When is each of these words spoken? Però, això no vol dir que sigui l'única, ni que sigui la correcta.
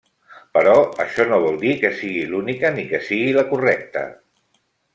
Però, 0.57 0.71
això 1.03 1.25
no 1.31 1.39
vol 1.43 1.59
dir 1.65 1.75
que 1.83 1.91
sigui 1.99 2.23
l'única, 2.31 2.73
ni 2.79 2.87
que 2.95 3.03
sigui 3.11 3.37
la 3.39 3.45
correcta. 3.53 4.07